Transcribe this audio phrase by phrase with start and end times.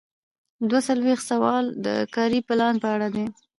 [0.69, 3.25] دوه څلویښتم سوال د کاري پلان په اړه دی.